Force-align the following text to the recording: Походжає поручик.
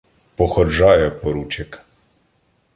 Походжає 0.35 1.09
поручик. 1.11 1.81